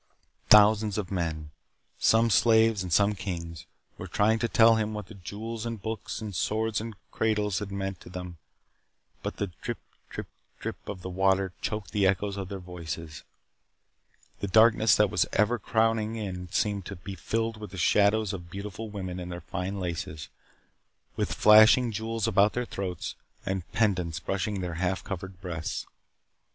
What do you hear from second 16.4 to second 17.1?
seemed to